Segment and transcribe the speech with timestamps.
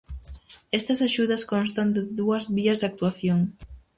[0.79, 3.41] Estas axudas constan de dúas vías de actuación.